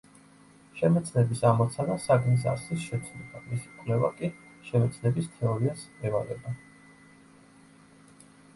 [0.77, 4.31] შემეცნების ამოცანა საგნის არსის შეცნობა, მისი კვლევა კი
[4.73, 6.57] შემეცნების თეორიას ევალება.